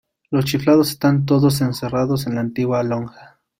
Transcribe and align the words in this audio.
Los 0.31 0.45
chiflados 0.45 0.89
están 0.89 1.27
todos 1.27 1.61
encerrados 1.61 2.25
en 2.25 2.33
la 2.33 2.41
antigua 2.41 2.81
lonja. 2.81 3.39